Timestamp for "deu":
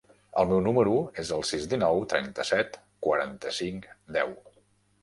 4.19-4.37